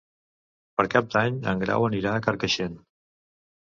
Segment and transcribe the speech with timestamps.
[0.79, 2.85] Per Cap d'Any en Grau anirà a Carcaixent.